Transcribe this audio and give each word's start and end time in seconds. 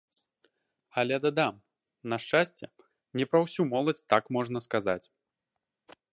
Але, 1.01 1.15
дадам, 1.25 1.53
на 2.13 2.19
шчасце, 2.23 2.65
не 3.21 3.25
пра 3.33 3.39
ўсю 3.45 3.61
моладзь 3.75 4.05
так 4.15 4.23
можна 4.39 4.59
сказаць. 4.69 5.03